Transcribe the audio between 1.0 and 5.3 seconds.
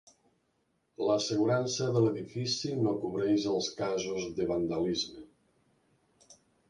L'assegurança de l'edifici no cobreix els casos de vandalisme.